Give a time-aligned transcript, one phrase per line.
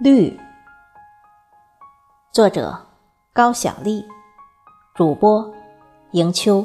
[0.00, 0.38] 绿，
[2.30, 2.86] 作者
[3.32, 4.06] 高小丽，
[4.94, 5.52] 主播
[6.12, 6.64] 迎秋。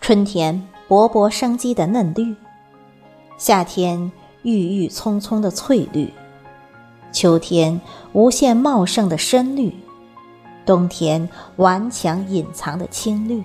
[0.00, 2.36] 春天勃勃生机的嫩绿，
[3.36, 6.14] 夏天郁郁葱葱的翠绿。
[7.12, 7.80] 秋天
[8.12, 9.72] 无限茂盛的深绿，
[10.64, 13.42] 冬天顽强隐藏的青绿，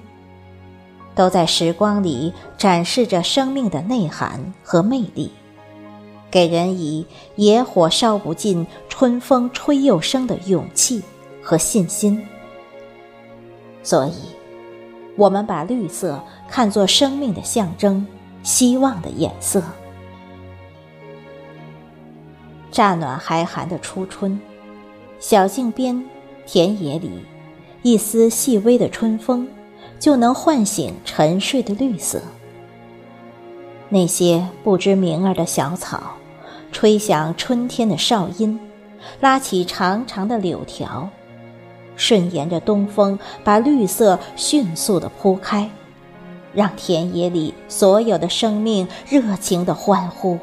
[1.14, 5.32] 都在时光里展示着生命的内涵和魅力，
[6.32, 11.04] 给人以野火烧不尽、春风吹又生的勇气
[11.44, 12.26] 和信心。
[13.84, 14.14] 所以，
[15.16, 18.06] 我们把绿色看作生命的象征，
[18.44, 19.62] 希望的颜色。
[22.78, 24.40] 乍暖还寒的初春，
[25.20, 26.06] 小径边、
[26.46, 27.10] 田野里，
[27.82, 29.48] 一丝细微的春风，
[29.98, 32.22] 就能唤醒沉睡的绿色。
[33.90, 36.18] 那些不知名儿的小草，
[36.72, 38.60] 吹响春天的哨音，
[39.22, 41.10] 拉起长长的柳条，
[41.96, 45.68] 顺沿着东风，把绿色迅速地铺开，
[46.54, 50.38] 让田野里所有的生命热情地欢呼。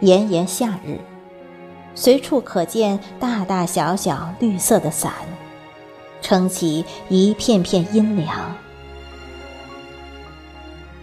[0.00, 1.00] 炎炎夏日，
[1.94, 5.12] 随处可见大大小小绿色的伞，
[6.20, 8.54] 撑起一片片阴凉。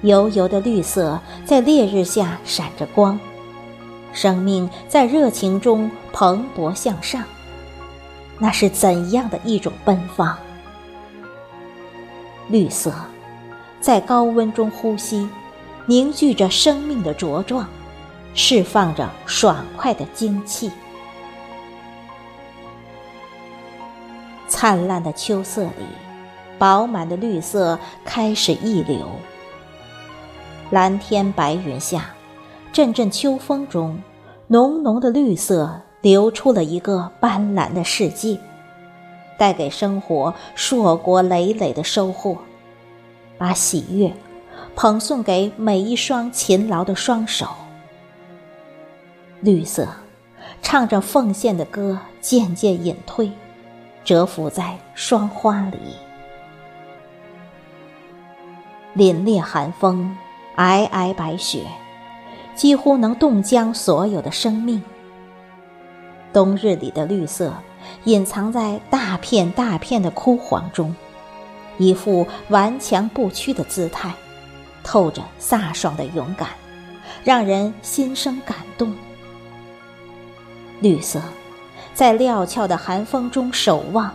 [0.04, 3.20] 油油的绿色在烈日下闪着光，
[4.12, 7.24] 生命在热情中蓬勃向上。
[8.38, 10.38] 那是怎样的一种奔放？
[12.50, 12.94] 绿色
[13.82, 15.28] 在高温中呼吸，
[15.88, 17.68] 凝聚着生命的茁壮。
[18.34, 20.72] 释放着爽快的精气。
[24.48, 25.86] 灿烂的秋色里，
[26.58, 29.08] 饱满的绿色开始溢流。
[30.70, 32.14] 蓝天白云下，
[32.72, 34.00] 阵阵秋风中，
[34.48, 38.40] 浓浓的绿色流出了一个斑斓的世界，
[39.38, 42.38] 带给生活硕果累累的收获，
[43.38, 44.14] 把喜悦
[44.76, 47.48] 捧送给每一双勤劳的双手。
[49.44, 49.86] 绿色，
[50.62, 53.30] 唱着奉献的歌，渐渐隐退，
[54.06, 55.78] 蛰伏在霜花里。
[58.96, 60.16] 凛冽寒风，
[60.56, 61.66] 皑皑白雪，
[62.56, 64.82] 几乎能冻僵所有的生命。
[66.32, 67.54] 冬日里的绿色，
[68.06, 70.96] 隐藏在大片大片的枯黄中，
[71.78, 74.14] 一副顽强不屈的姿态，
[74.86, 76.48] 透着飒爽的勇敢，
[77.26, 78.96] 让人心生感动。
[80.84, 81.22] 绿色，
[81.94, 84.14] 在料峭的寒风中守望，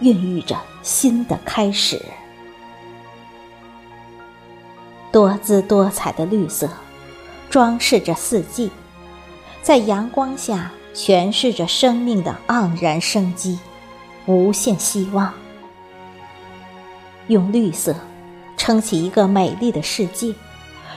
[0.00, 2.00] 孕育着新的开始。
[5.12, 6.66] 多姿多彩的绿色，
[7.50, 8.70] 装饰着四季，
[9.60, 13.58] 在阳光下诠释着生命的盎然生机，
[14.24, 15.30] 无限希望。
[17.26, 17.94] 用绿色
[18.56, 20.34] 撑起一个美丽的世界，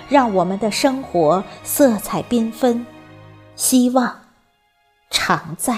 [0.08, 2.86] 让我们的生活色彩缤纷，
[3.58, 4.16] 希望。
[5.12, 5.78] 常在。